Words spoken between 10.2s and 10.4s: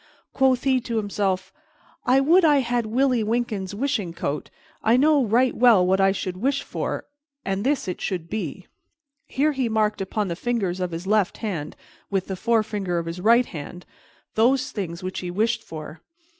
the